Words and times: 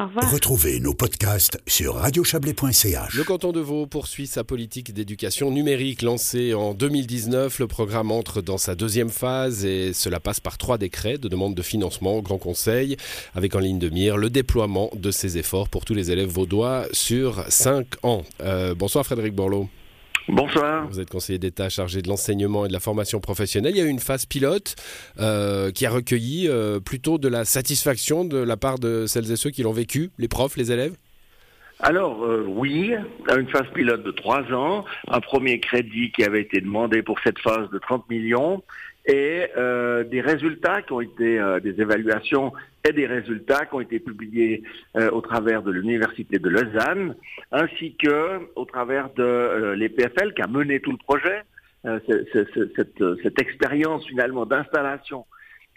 Au 0.00 0.06
revoir. 0.06 0.32
Retrouvez 0.32 0.80
nos 0.80 0.94
podcasts 0.94 1.58
sur 1.66 1.96
radiochablais.ch. 1.96 3.12
Le 3.12 3.22
canton 3.22 3.52
de 3.52 3.60
Vaud 3.60 3.86
poursuit 3.86 4.26
sa 4.26 4.44
politique 4.44 4.94
d'éducation 4.94 5.50
numérique 5.50 6.00
lancée 6.00 6.54
en 6.54 6.72
2019. 6.72 7.58
Le 7.58 7.66
programme 7.66 8.10
entre 8.10 8.40
dans 8.40 8.56
sa 8.56 8.74
deuxième 8.74 9.10
phase 9.10 9.66
et 9.66 9.92
cela 9.92 10.18
passe 10.18 10.40
par 10.40 10.56
trois 10.56 10.78
décrets 10.78 11.18
de 11.18 11.28
demande 11.28 11.54
de 11.54 11.60
financement 11.60 12.14
au 12.14 12.22
Grand 12.22 12.38
Conseil, 12.38 12.96
avec 13.34 13.54
en 13.54 13.58
ligne 13.58 13.78
de 13.78 13.90
mire 13.90 14.16
le 14.16 14.30
déploiement 14.30 14.88
de 14.96 15.10
ces 15.10 15.36
efforts 15.36 15.68
pour 15.68 15.84
tous 15.84 15.92
les 15.92 16.10
élèves 16.10 16.30
vaudois 16.30 16.86
sur 16.92 17.44
cinq 17.50 17.88
ans. 18.02 18.22
Euh, 18.40 18.74
bonsoir 18.74 19.04
Frédéric 19.04 19.34
Borloo. 19.34 19.68
Bonsoir. 20.32 20.86
Vous 20.88 21.00
êtes 21.00 21.10
conseiller 21.10 21.40
d'État 21.40 21.68
chargé 21.68 22.02
de 22.02 22.08
l'enseignement 22.08 22.64
et 22.64 22.68
de 22.68 22.72
la 22.72 22.78
formation 22.78 23.18
professionnelle. 23.18 23.72
Il 23.74 23.78
y 23.78 23.80
a 23.80 23.84
eu 23.84 23.88
une 23.88 23.98
phase 23.98 24.26
pilote 24.26 24.76
euh, 25.18 25.72
qui 25.72 25.86
a 25.86 25.90
recueilli 25.90 26.46
euh, 26.48 26.78
plutôt 26.78 27.18
de 27.18 27.26
la 27.26 27.44
satisfaction 27.44 28.24
de 28.24 28.38
la 28.38 28.56
part 28.56 28.78
de 28.78 29.06
celles 29.06 29.32
et 29.32 29.36
ceux 29.36 29.50
qui 29.50 29.64
l'ont 29.64 29.72
vécu, 29.72 30.10
les 30.18 30.28
profs, 30.28 30.56
les 30.56 30.70
élèves? 30.70 30.94
Alors 31.82 32.24
euh, 32.24 32.44
oui, 32.46 32.94
une 33.34 33.48
phase 33.48 33.66
pilote 33.74 34.02
de 34.02 34.10
trois 34.10 34.42
ans, 34.52 34.84
un 35.08 35.20
premier 35.20 35.60
crédit 35.60 36.12
qui 36.12 36.24
avait 36.24 36.42
été 36.42 36.60
demandé 36.60 37.02
pour 37.02 37.18
cette 37.20 37.38
phase 37.38 37.70
de 37.70 37.78
30 37.78 38.08
millions 38.10 38.62
et 39.06 39.46
euh, 39.56 40.04
des 40.04 40.20
résultats 40.20 40.82
qui 40.82 40.92
ont 40.92 41.00
été 41.00 41.38
euh, 41.38 41.58
des 41.58 41.80
évaluations 41.80 42.52
et 42.86 42.92
des 42.92 43.06
résultats 43.06 43.64
qui 43.66 43.74
ont 43.74 43.80
été 43.80 43.98
publiés 43.98 44.62
euh, 44.96 45.10
au 45.10 45.20
travers 45.20 45.62
de 45.62 45.70
l'université 45.70 46.38
de 46.38 46.48
Lausanne 46.48 47.14
ainsi 47.50 47.96
que 47.96 48.40
au 48.56 48.64
travers 48.66 49.10
de 49.14 49.72
l'EPFL 49.74 50.34
qui 50.34 50.42
a 50.42 50.46
mené 50.46 50.80
tout 50.80 50.92
le 50.92 50.98
projet 50.98 51.42
cette, 52.06 53.02
cette 53.22 53.40
expérience 53.40 54.06
finalement 54.06 54.44
d'installation 54.44 55.24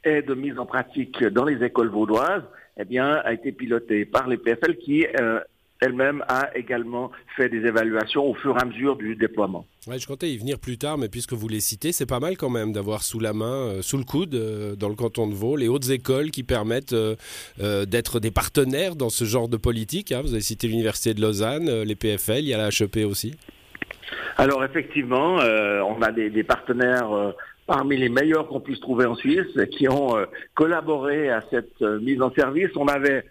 et 0.04 0.22
de 0.22 0.34
mise 0.34 0.60
en 0.60 0.66
pratique 0.66 1.24
dans 1.24 1.46
les 1.46 1.64
écoles 1.64 1.88
vaudoises 1.88 2.44
eh 2.78 2.86
bien, 2.86 3.22
a 3.24 3.32
été 3.32 3.52
pilotée 3.52 4.04
par 4.04 4.28
l'EPFL 4.28 4.76
qui 4.78 5.06
elle-même 5.84 6.24
a 6.28 6.56
également 6.56 7.12
fait 7.36 7.50
des 7.50 7.66
évaluations 7.68 8.26
au 8.26 8.34
fur 8.36 8.56
et 8.58 8.62
à 8.62 8.66
mesure 8.66 8.96
du 8.96 9.16
déploiement. 9.16 9.66
Ouais, 9.88 10.00
je 10.00 10.08
comptais 10.08 10.30
y 10.30 10.38
venir 10.38 10.60
plus 10.60 10.78
tard, 10.78 10.98
mais 10.98 11.10
puisque 11.10 11.34
vous 11.34 11.50
les 11.50 11.60
citez, 11.60 11.92
c'est 11.92 12.06
pas 12.06 12.22
mal 12.22 12.38
quand 12.38 12.50
même 12.50 12.72
d'avoir 12.72 13.04
sous 13.04 13.20
la 13.20 13.34
main, 13.34 13.68
euh, 13.68 13.82
sous 13.82 13.98
le 13.98 14.06
coude, 14.06 14.36
euh, 14.36 14.76
dans 14.76 14.88
le 14.88 14.96
canton 14.96 15.28
de 15.28 15.34
Vaud, 15.34 15.58
les 15.58 15.68
hautes 15.68 15.90
écoles 15.90 16.32
qui 16.32 16.44
permettent 16.44 16.94
euh, 16.94 17.16
d'être 17.86 18.22
des 18.22 18.32
partenaires 18.32 18.96
dans 18.96 19.10
ce 19.10 19.26
genre 19.26 19.50
de 19.50 19.58
politique. 19.58 20.14
Hein. 20.14 20.22
Vous 20.22 20.34
avez 20.34 20.42
cité 20.42 20.68
l'Université 20.68 21.14
de 21.14 21.22
Lausanne, 21.22 21.84
les 21.84 21.96
PFL, 21.96 22.40
il 22.40 22.48
y 22.48 22.54
a 22.54 22.58
la 22.58 22.70
HEP 22.70 23.06
aussi. 23.06 23.36
Alors 24.38 24.64
effectivement, 24.64 25.36
on 25.36 26.02
a 26.02 26.12
des, 26.12 26.30
des 26.30 26.44
partenaires 26.44 27.34
parmi 27.68 27.98
les 27.98 28.10
meilleurs 28.10 28.48
qu'on 28.48 28.60
puisse 28.60 28.80
trouver 28.80 29.06
en 29.06 29.16
Suisse 29.16 29.58
qui 29.78 29.88
ont 29.88 30.16
collaboré 30.56 31.30
à 31.30 31.42
cette 31.52 31.82
mise 31.82 32.22
en 32.22 32.32
service. 32.34 32.70
On 32.76 32.88
avait 32.88 33.26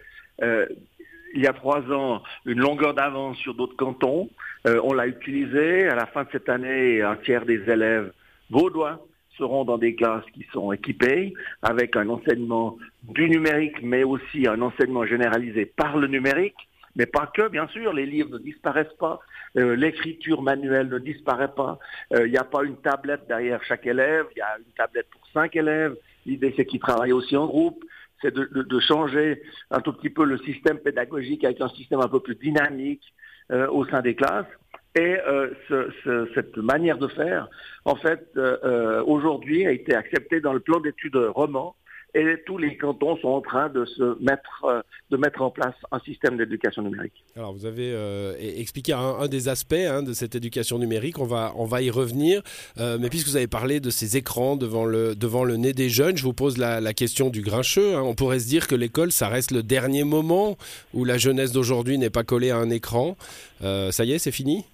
il 1.33 1.41
y 1.41 1.47
a 1.47 1.53
trois 1.53 1.81
ans 1.91 2.21
une 2.45 2.59
longueur 2.59 2.93
d'avance 2.93 3.37
sur 3.37 3.53
d'autres 3.55 3.75
cantons. 3.75 4.29
Euh, 4.67 4.79
on 4.83 4.93
l'a 4.93 5.07
utilisé. 5.07 5.87
À 5.87 5.95
la 5.95 6.05
fin 6.05 6.23
de 6.23 6.29
cette 6.31 6.49
année, 6.49 7.01
un 7.01 7.15
tiers 7.17 7.45
des 7.45 7.61
élèves 7.69 8.11
vaudois 8.49 9.05
seront 9.37 9.65
dans 9.65 9.77
des 9.77 9.95
classes 9.95 10.25
qui 10.33 10.45
sont 10.53 10.71
équipées 10.71 11.33
avec 11.61 11.95
un 11.95 12.07
enseignement 12.09 12.77
du 13.03 13.27
numérique, 13.29 13.81
mais 13.81 14.03
aussi 14.03 14.47
un 14.47 14.61
enseignement 14.61 15.05
généralisé 15.05 15.65
par 15.65 15.97
le 15.97 16.07
numérique. 16.07 16.55
Mais 16.95 17.07
pas 17.07 17.31
que, 17.33 17.47
bien 17.49 17.67
sûr, 17.69 17.91
les 17.91 18.05
livres 18.05 18.29
ne 18.29 18.37
disparaissent 18.37 18.95
pas, 18.99 19.19
euh, 19.57 19.75
l'écriture 19.75 20.43
manuelle 20.43 20.89
ne 20.89 20.99
disparaît 20.99 21.51
pas, 21.51 21.79
euh, 22.13 22.27
il 22.27 22.31
n'y 22.31 22.37
a 22.37 22.43
pas 22.43 22.63
une 22.63 22.77
tablette 22.77 23.27
derrière 23.27 23.63
chaque 23.63 23.87
élève, 23.87 24.27
il 24.35 24.37
y 24.37 24.41
a 24.41 24.57
une 24.59 24.71
tablette 24.77 25.07
pour 25.09 25.25
cinq 25.33 25.55
élèves, 25.55 25.95
l'idée 26.27 26.53
c'est 26.55 26.65
qu'ils 26.65 26.79
travaillent 26.79 27.11
aussi 27.11 27.35
en 27.35 27.47
groupe, 27.47 27.83
c'est 28.23 28.33
de, 28.33 28.79
changer 28.79 29.43
un 29.69 29.81
tout 29.81 29.93
petit 29.93 30.09
peu 30.09 30.25
le 30.25 30.37
système 30.39 30.79
pédagogique 30.79 31.43
avec 31.43 31.61
un 31.61 31.69
système 31.69 31.99
un 31.99 32.07
peu 32.07 32.19
plus 32.19 32.35
dynamique 32.35 33.13
euh, 33.51 33.67
au 33.67 33.85
sein 33.85 34.01
des 34.01 34.15
classes. 34.15 34.47
Et 34.95 35.17
euh, 35.27 35.49
cette 36.33 36.55
manière 36.57 36.97
de 36.97 37.07
faire, 37.07 37.49
en 37.83 37.95
fait, 37.95 38.27
euh, 38.37 39.03
aujourd'hui 39.05 39.65
a 39.65 39.71
été 39.71 39.95
acceptée 39.95 40.39
dans 40.39 40.53
le 40.53 40.59
plan 40.59 40.79
d'études 40.79 41.15
roman 41.15 41.75
et 42.15 42.35
tous 42.45 42.57
les 42.57 42.77
cantons 42.77 43.17
sont 43.17 43.29
en 43.29 43.41
train 43.41 43.69
de 43.69 43.85
se 43.85 44.21
mettre, 44.21 44.65
euh, 44.65 44.81
de 45.09 45.17
mettre 45.17 45.41
en 45.41 45.49
place 45.49 45.73
un 45.91 45.99
système 45.99 46.37
d'éducation 46.37 46.83
numérique. 46.83 47.23
Alors 47.35 47.53
vous 47.53 47.65
avez 47.65 47.91
euh, 47.91 48.35
expliqué 48.39 48.93
un, 48.93 49.27
des 49.27 49.47
aspects 49.47 49.73
hein, 49.73 50.03
de 50.03 50.13
cette 50.13 50.35
éducation 50.35 50.77
numérique, 50.77 51.19
on 51.19 51.25
va, 51.25 51.53
on 51.55 51.65
va 51.65 51.81
y 51.81 51.89
revenir, 51.89 52.43
euh, 52.77 52.97
mais 52.99 53.09
puisque 53.09 53.27
vous 53.27 53.35
avez 53.35 53.47
parlé 53.47 53.79
de 53.79 53.89
ces 53.89 54.17
écrans 54.17 54.55
devant 54.55 54.85
le, 54.85 55.15
devant 55.15 55.43
le 55.43 55.57
nez 55.57 55.73
des 55.73 55.89
jeunes, 55.89 56.17
je 56.17 56.23
vous 56.23 56.33
pose 56.33 56.57
la, 56.57 56.93
question 56.93 57.31
du 57.31 57.41
grincheux. 57.41 57.95
Hein. 57.95 58.03
On 58.03 58.13
pourrait 58.13 58.39
se 58.39 58.47
dire 58.47 58.67
que 58.67 58.75
l'école, 58.75 59.11
ça 59.11 59.27
reste 59.27 59.49
le 59.49 59.63
dernier 59.63 60.03
moment 60.03 60.57
où 60.93 61.05
la 61.05 61.17
jeunesse 61.17 61.51
d'aujourd'hui 61.51 61.97
n'est 61.97 62.11
pas 62.11 62.23
collée 62.23 62.51
à 62.51 62.57
un 62.57 62.69
écran. 62.69 63.17
ça 63.61 64.05
y 64.05 64.11
est, 64.11 64.19
c'est 64.19 64.31
fini? 64.31 64.65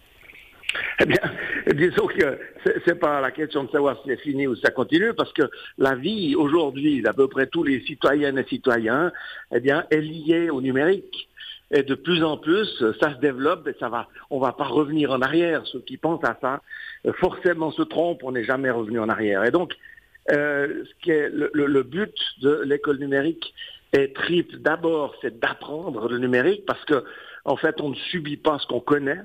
Eh 0.99 1.05
bien, 1.05 1.19
disons 1.73 2.07
que 2.07 2.39
c'est 2.85 2.99
pas 2.99 3.21
la 3.21 3.31
question 3.31 3.63
de 3.63 3.71
savoir 3.71 3.97
si 4.01 4.09
c'est 4.09 4.21
fini 4.21 4.47
ou 4.47 4.55
si 4.55 4.61
ça 4.61 4.71
continue, 4.71 5.13
parce 5.13 5.33
que 5.33 5.43
la 5.77 5.95
vie 5.95 6.35
aujourd'hui 6.35 7.01
d'à 7.01 7.13
peu 7.13 7.27
près 7.27 7.47
tous 7.47 7.63
les 7.63 7.81
citoyennes 7.81 8.37
et 8.37 8.45
citoyens, 8.45 9.11
eh 9.53 9.59
bien, 9.59 9.85
est 9.89 10.01
liée 10.01 10.49
au 10.49 10.61
numérique. 10.61 11.29
Et 11.71 11.83
de 11.83 11.93
plus 11.93 12.23
en 12.23 12.37
plus, 12.37 12.83
ça 12.99 13.13
se 13.13 13.19
développe 13.19 13.67
et 13.67 13.75
ça 13.79 13.89
va, 13.89 14.07
on 14.31 14.39
va 14.39 14.53
pas 14.53 14.65
revenir 14.65 15.11
en 15.11 15.21
arrière. 15.21 15.61
Ceux 15.67 15.81
qui 15.81 15.97
pensent 15.97 16.23
à 16.23 16.37
ça, 16.41 16.61
euh, 17.05 17.13
forcément 17.13 17.71
se 17.71 17.83
trompent, 17.83 18.23
on 18.23 18.31
n'est 18.31 18.43
jamais 18.43 18.71
revenu 18.71 18.99
en 18.99 19.07
arrière. 19.07 19.43
Et 19.45 19.51
donc, 19.51 19.73
euh, 20.31 20.83
le, 21.05 21.51
le 21.53 21.83
but 21.83 22.15
de 22.41 22.61
l'école 22.65 22.97
numérique 22.97 23.53
est 23.93 24.15
triple. 24.15 24.57
D'abord, 24.57 25.15
c'est 25.21 25.39
d'apprendre 25.39 26.09
le 26.09 26.17
numérique 26.17 26.65
parce 26.65 26.83
que, 26.85 27.03
en 27.45 27.55
fait, 27.55 27.79
on 27.81 27.89
ne 27.89 27.95
subit 27.95 28.37
pas 28.37 28.57
ce 28.59 28.67
qu'on 28.67 28.79
connaît. 28.79 29.21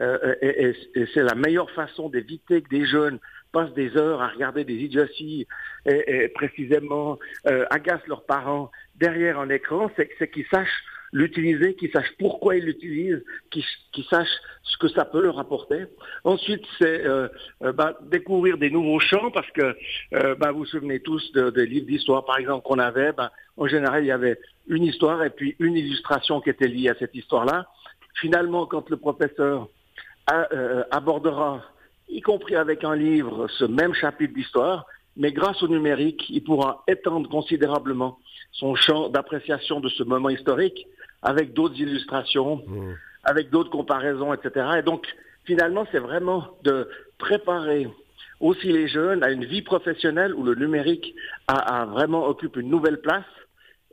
Euh, 0.00 0.34
et, 0.42 0.74
c'est 1.14 1.22
la 1.22 1.34
meilleure 1.34 1.70
façon 1.70 2.08
d'éviter 2.08 2.62
que 2.62 2.68
des 2.68 2.84
jeunes 2.84 3.18
passent 3.52 3.72
des 3.72 3.96
heures 3.96 4.20
à 4.20 4.28
regarder 4.28 4.64
des 4.64 4.74
idioties 4.74 5.46
et, 5.86 6.28
précisément 6.28 7.18
euh, 7.46 7.64
agacent 7.70 8.06
leurs 8.06 8.24
parents 8.24 8.70
derrière 8.96 9.38
un 9.38 9.48
écran, 9.48 9.90
c'est 9.96 10.30
qu'ils 10.30 10.46
sachent 10.50 10.84
l'utiliser, 11.12 11.74
qu'ils 11.74 11.90
sachent 11.90 12.12
pourquoi 12.18 12.56
ils 12.56 12.64
l'utilisent, 12.64 13.24
qu'ils 13.50 14.04
sachent 14.10 14.40
ce 14.62 14.76
que 14.76 14.88
ça 14.88 15.04
peut 15.04 15.22
leur 15.22 15.38
apporter. 15.38 15.84
Ensuite, 16.24 16.62
c'est 16.78 17.06
euh, 17.06 17.28
euh 17.62 17.72
bah, 17.72 17.96
découvrir 18.02 18.58
des 18.58 18.70
nouveaux 18.70 19.00
champs 19.00 19.30
parce 19.30 19.50
que 19.52 19.76
euh, 20.12 20.34
bah, 20.34 20.52
vous 20.52 20.58
vous 20.58 20.66
souvenez 20.66 21.00
tous 21.00 21.32
des 21.32 21.50
de 21.50 21.62
livres 21.62 21.86
d'histoire, 21.86 22.24
par 22.24 22.38
exemple, 22.38 22.64
qu'on 22.64 22.78
avait. 22.78 23.12
Bah, 23.12 23.32
en 23.56 23.66
général, 23.66 24.04
il 24.04 24.08
y 24.08 24.12
avait 24.12 24.38
une 24.68 24.84
histoire 24.84 25.22
et 25.24 25.30
puis 25.30 25.56
une 25.58 25.76
illustration 25.76 26.40
qui 26.40 26.50
était 26.50 26.68
liée 26.68 26.90
à 26.90 26.94
cette 26.98 27.14
histoire-là. 27.14 27.66
Finalement, 28.20 28.66
quand 28.66 28.90
le 28.90 28.96
professeur 28.96 29.68
euh, 30.30 30.84
abordera, 30.90 31.62
y 32.08 32.20
compris 32.20 32.56
avec 32.56 32.84
un 32.84 32.96
livre, 32.96 33.48
ce 33.48 33.64
même 33.64 33.94
chapitre 33.94 34.34
d'histoire, 34.34 34.86
mais 35.16 35.32
grâce 35.32 35.62
au 35.62 35.68
numérique, 35.68 36.28
il 36.28 36.42
pourra 36.42 36.82
étendre 36.88 37.28
considérablement 37.28 38.18
son 38.52 38.74
champ 38.74 39.08
d'appréciation 39.08 39.80
de 39.80 39.88
ce 39.88 40.02
moment 40.02 40.28
historique 40.28 40.86
avec 41.22 41.52
d'autres 41.52 41.78
illustrations, 41.80 42.62
mmh. 42.66 42.94
avec 43.24 43.50
d'autres 43.50 43.70
comparaisons, 43.70 44.34
etc. 44.34 44.66
Et 44.78 44.82
donc, 44.82 45.06
finalement, 45.44 45.86
c'est 45.90 45.98
vraiment 45.98 46.48
de 46.62 46.88
préparer 47.18 47.88
aussi 48.40 48.72
les 48.72 48.88
jeunes 48.88 49.22
à 49.22 49.30
une 49.30 49.44
vie 49.44 49.62
professionnelle 49.62 50.34
où 50.34 50.42
le 50.42 50.54
numérique 50.54 51.14
a, 51.48 51.86
vraiment 51.86 52.26
occupe 52.26 52.56
une 52.56 52.68
nouvelle 52.68 53.00
place, 53.00 53.24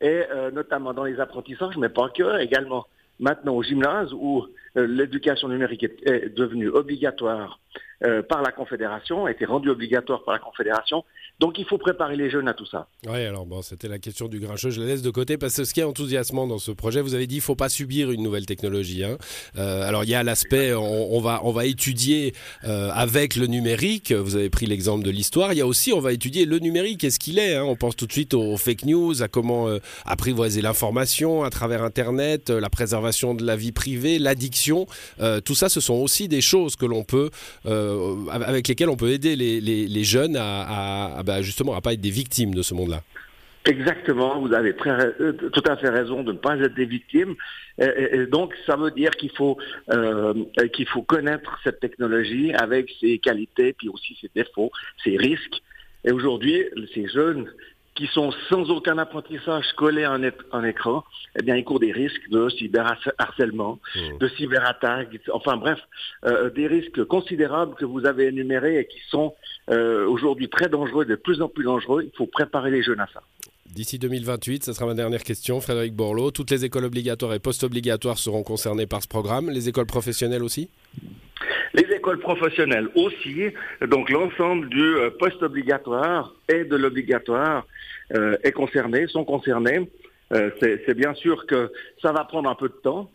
et 0.02 0.24
euh, 0.32 0.52
notamment 0.52 0.94
dans 0.94 1.06
les 1.06 1.20
apprentissages, 1.20 1.78
mais 1.78 1.90
pas 1.90 2.10
que, 2.10 2.42
également 2.42 2.86
maintenant 3.20 3.56
au 3.56 3.64
gymnase 3.64 4.14
où 4.14 4.46
euh, 4.78 4.88
l'éducation 4.88 5.48
numérique 5.48 5.84
est, 5.84 6.36
devenue 6.36 6.70
obligatoire 6.70 7.60
euh, 8.06 8.22
par 8.22 8.42
la 8.42 8.52
Confédération, 8.52 9.26
a 9.26 9.32
été 9.32 9.46
rendue 9.46 9.70
obligatoire 9.70 10.24
par 10.24 10.34
la 10.34 10.40
Confédération. 10.40 11.04
Donc 11.40 11.58
il 11.58 11.66
faut 11.66 11.78
préparer 11.78 12.16
les 12.16 12.30
jeunes 12.30 12.48
à 12.48 12.54
tout 12.54 12.66
ça. 12.66 12.88
Oui, 13.08 13.24
alors 13.24 13.46
bon, 13.46 13.62
c'était 13.62 13.88
la 13.88 13.98
question 13.98 14.28
du 14.28 14.40
grincheux, 14.40 14.70
je 14.70 14.82
la 14.82 14.88
laisse 14.88 15.02
de 15.02 15.10
côté 15.10 15.38
parce 15.38 15.56
que 15.56 15.64
ce 15.64 15.74
qui 15.74 15.80
est 15.80 15.84
enthousiasmant 15.84 16.46
dans 16.46 16.60
ce 16.60 16.72
projet, 16.72 17.02
vous 17.02 17.16
avez 17.16 17.28
dit, 17.28 17.36
il 17.36 17.40
ne 17.40 17.44
faut 17.44 17.56
pas 17.56 17.70
subir 17.70 18.12
une 18.12 18.22
nouvelle 18.22 18.46
technologie. 18.46 19.04
Hein. 19.04 19.18
Euh, 19.58 19.88
alors 19.88 20.04
il 20.04 20.10
y 20.10 20.16
a 20.16 20.24
l'aspect, 20.24 20.74
on, 20.74 21.20
va, 21.22 21.42
on 21.44 21.52
va 21.52 21.66
étudier 21.66 22.34
avec 22.62 23.36
le 23.36 23.48
numérique, 23.48 24.12
vous 24.12 24.36
avez 24.36 24.50
pris 24.50 24.66
l'exemple 24.66 25.04
de 25.04 25.10
l'histoire, 25.10 25.54
il 25.54 25.58
y 25.58 25.62
a 25.62 25.68
aussi, 25.68 25.92
on 25.94 26.00
va 26.00 26.14
étudier 26.14 26.46
le 26.46 26.60
numérique, 26.60 27.04
est-ce 27.04 27.20
qu'il 27.20 27.40
est, 27.40 27.56
hein. 27.56 27.64
On 27.64 27.76
pense 27.76 27.96
tout 27.96 28.06
de 28.06 28.12
suite 28.12 28.34
aux 28.34 28.58
fake 28.58 28.86
news, 28.86 29.24
à 29.24 29.28
comment 29.28 29.68
apprivoiser 30.06 30.62
l'information 30.62 31.44
à 31.44 31.50
travers 31.50 31.84
Internet, 31.84 32.50
la 32.50 32.70
préservation 32.70 33.34
de 33.34 33.46
la 33.46 33.56
vie 33.56 33.72
privée, 33.72 34.20
l'addiction. 34.20 34.86
tout 35.46 35.56
ça, 35.56 35.70
ce 35.70 35.80
sont 35.80 35.96
aussi 35.96 36.28
des 36.28 36.42
choses 36.42 36.76
que 36.76 36.86
l'on 36.86 37.04
peut 37.04 37.30
euh, 37.66 37.93
avec 38.32 38.68
lesquels 38.68 38.90
on 38.90 38.96
peut 38.96 39.10
aider 39.10 39.36
les, 39.36 40.04
jeunes 40.04 40.36
à, 40.36 41.18
à, 41.18 41.24
bah, 41.24 41.42
justement 41.42 41.74
à 41.74 41.82
pas 41.82 41.94
être 41.94 42.02
des 42.02 42.10
victimes 42.10 42.54
de 42.54 42.62
ce 42.62 42.74
monde-là. 42.74 43.02
Exactement, 43.66 44.42
vous 44.42 44.54
avez 44.54 44.76
euh, 44.86 45.32
tout 45.32 45.64
à 45.66 45.78
fait 45.78 45.88
raison 45.88 46.22
de 46.24 46.34
ne 46.34 46.38
pas 46.38 46.58
être 46.58 46.74
des 46.76 46.86
victimes. 46.86 47.36
Donc, 48.30 48.54
ça 48.66 48.76
veut 48.76 48.92
dire 48.92 49.12
qu'il 49.12 49.32
faut 49.32 49.58
euh, 49.90 50.34
qu'il 50.74 50.86
faut 50.88 51.02
connaître 51.02 51.58
cette 51.64 51.80
technologie 51.80 52.54
avec 52.54 52.92
ses 53.00 53.20
qualités, 53.20 53.72
puis 53.72 53.88
aussi 53.88 54.18
ses 54.20 54.30
défauts, 54.36 54.72
ses 55.04 55.16
risques. 55.16 55.62
Et 56.04 56.12
aujourd'hui, 56.12 56.66
ces 56.94 57.08
jeunes 57.08 57.50
qui 57.96 58.08
sont 58.08 58.32
sans 58.50 58.70
aucun 58.70 58.98
apprentissage 58.98 59.66
collés 59.76 60.04
à 60.04 60.12
un, 60.12 60.64
écran, 60.64 61.04
eh 61.40 61.44
bien, 61.44 61.56
ils 61.56 61.64
courent 61.64 61.80
des 61.80 61.92
risques 61.92 62.30
de 62.30 62.50
cyberharcèlement, 62.50 63.80
mmh. 63.96 64.18
de 64.20 64.28
cyberattaque, 64.30 65.10
enfin 65.32 65.58
bref, 65.58 65.80
euh, 66.26 66.50
des 66.50 66.68
risques 66.68 67.04
considérables 67.06 67.76
que 67.76 67.86
vous 67.86 68.06
avez 68.06 68.28
énumérés 68.28 68.80
et 68.80 68.86
qui 68.86 69.00
sont 69.10 69.36
euh, 69.70 70.08
aujourd'hui 70.08 70.50
très 70.50 70.70
dangereux, 70.70 71.06
de 71.06 71.16
plus 71.16 71.42
en 71.42 71.48
plus 71.48 71.66
dangereux. 71.66 72.04
Il 72.04 72.18
faut 72.18 72.28
préparer 72.28 72.72
les 72.72 72.82
jeunes 72.82 73.00
à 73.00 73.08
ça. 73.14 73.22
D'ici 73.74 73.98
2028, 73.98 74.66
ce 74.66 74.74
sera 74.74 74.86
ma 74.86 74.94
dernière 74.94 75.24
question, 75.24 75.60
Frédéric 75.60 75.96
Borloo. 75.96 76.32
Toutes 76.32 76.52
les 76.52 76.64
écoles 76.66 76.86
obligatoires 76.86 77.34
et 77.34 77.40
post-obligatoires 77.40 78.20
seront 78.20 78.44
concernées 78.44 78.86
par 78.86 79.02
ce 79.02 79.08
programme, 79.08 79.50
les 79.50 79.68
écoles 79.68 79.88
professionnelles 79.88 80.44
aussi? 80.44 80.70
Les 82.04 82.10
écoles 82.10 82.20
professionnelles 82.20 82.90
aussi, 82.96 83.46
donc 83.88 84.10
l'ensemble 84.10 84.68
du 84.70 84.82
euh, 84.82 85.10
post-obligatoire 85.18 86.34
et 86.50 86.66
de 86.66 86.76
l'obligatoire 86.76 87.66
euh, 88.14 88.36
est 88.44 88.52
concerné, 88.52 89.08
sont 89.08 89.24
concernés. 89.24 89.90
Euh, 90.34 90.50
c'est 90.60 90.96
bien 90.96 91.14
sûr 91.14 91.46
que 91.46 91.72
ça 92.02 92.12
va 92.12 92.26
prendre 92.26 92.50
un 92.50 92.56
peu 92.56 92.68
de 92.68 92.80
temps. 92.84 93.10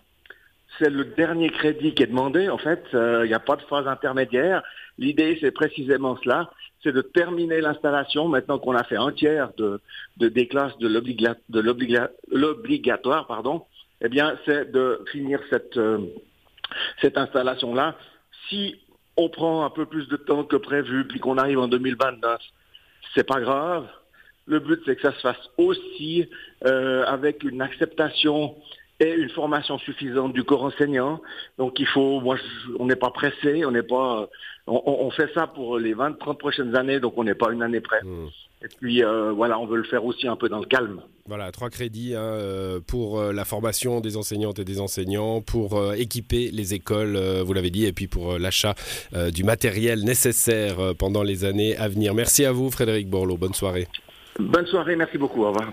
C'est 0.78 0.90
le 0.90 1.04
dernier 1.04 1.50
crédit 1.50 1.92
qui 1.92 2.02
est 2.02 2.06
demandé. 2.06 2.48
En 2.48 2.58
fait, 2.58 2.82
il 2.92 3.26
n'y 3.26 3.34
a 3.34 3.40
pas 3.40 3.56
de 3.56 3.62
phase 3.62 3.86
intermédiaire. 3.86 4.62
L'idée, 4.96 5.38
c'est 5.40 5.50
précisément 5.50 6.16
cela 6.22 6.50
c'est 6.84 6.92
de 6.92 7.02
terminer 7.02 7.60
l'installation 7.60 8.28
maintenant 8.28 8.60
qu'on 8.60 8.76
a 8.76 8.84
fait 8.84 8.96
un 8.96 9.10
tiers 9.10 9.50
de, 9.56 9.80
des 10.16 10.46
classes 10.46 10.78
de 10.78 10.86
l'obligatoire, 12.30 13.26
pardon. 13.26 13.64
Eh 14.00 14.08
bien, 14.08 14.38
c'est 14.46 14.70
de 14.70 15.04
finir 15.10 15.40
cette, 15.50 15.76
cette 17.00 17.18
installation-là 17.18 17.96
si 18.48 18.76
on 19.16 19.28
prend 19.28 19.64
un 19.64 19.70
peu 19.70 19.86
plus 19.86 20.08
de 20.08 20.16
temps 20.16 20.44
que 20.44 20.56
prévu, 20.56 21.06
puis 21.06 21.18
qu'on 21.18 21.38
arrive 21.38 21.58
en 21.58 21.68
2029, 21.68 22.40
c'est 23.14 23.26
pas 23.26 23.40
grave. 23.40 23.86
Le 24.46 24.60
but, 24.60 24.80
c'est 24.86 24.96
que 24.96 25.02
ça 25.02 25.12
se 25.12 25.20
fasse 25.20 25.50
aussi 25.58 26.28
euh, 26.64 27.04
avec 27.04 27.42
une 27.42 27.60
acceptation 27.60 28.54
et 29.00 29.12
une 29.12 29.28
formation 29.30 29.78
suffisante 29.78 30.32
du 30.32 30.44
corps 30.44 30.64
enseignant. 30.64 31.20
Donc 31.58 31.78
il 31.78 31.86
faut, 31.86 32.20
moi, 32.20 32.36
on 32.78 32.86
n'est 32.86 32.96
pas 32.96 33.10
pressé, 33.10 33.64
on 33.64 33.70
n'est 33.70 33.82
pas, 33.82 34.28
on, 34.66 35.10
fait 35.10 35.30
ça 35.34 35.46
pour 35.46 35.78
les 35.78 35.94
20, 35.94 36.18
30 36.18 36.38
prochaines 36.38 36.76
années, 36.76 37.00
donc 37.00 37.14
on 37.16 37.24
n'est 37.24 37.34
pas 37.34 37.52
une 37.52 37.62
année 37.62 37.80
près. 37.80 38.02
Hmm. 38.02 38.28
Et 38.62 38.68
puis 38.68 39.04
euh, 39.04 39.32
voilà, 39.32 39.58
on 39.58 39.66
veut 39.66 39.76
le 39.76 39.84
faire 39.84 40.04
aussi 40.04 40.26
un 40.26 40.36
peu 40.36 40.48
dans 40.48 40.58
le 40.58 40.66
calme. 40.66 41.00
Voilà, 41.26 41.52
trois 41.52 41.70
crédits 41.70 42.14
hein, 42.14 42.20
euh, 42.20 42.80
pour 42.84 43.20
euh, 43.20 43.32
la 43.32 43.44
formation 43.44 44.00
des 44.00 44.16
enseignantes 44.16 44.58
et 44.58 44.64
des 44.64 44.80
enseignants, 44.80 45.40
pour 45.40 45.94
équiper 45.94 46.50
les 46.50 46.74
écoles, 46.74 47.16
vous 47.44 47.52
l'avez 47.52 47.70
dit, 47.70 47.86
et 47.86 47.92
puis 47.92 48.06
pour 48.08 48.38
l'achat 48.38 48.74
du 49.32 49.44
matériel 49.44 50.04
nécessaire 50.04 50.94
pendant 50.98 51.22
les 51.22 51.44
années 51.44 51.76
à 51.76 51.88
venir. 51.88 52.14
Merci 52.14 52.44
à 52.44 52.52
vous, 52.52 52.70
Frédéric 52.70 53.08
Borloo. 53.08 53.36
Bonne 53.36 53.54
soirée. 53.54 53.86
Bonne 54.38 54.66
soirée, 54.66 54.96
merci 54.96 55.18
beaucoup. 55.18 55.44
Au 55.44 55.48
revoir. 55.48 55.66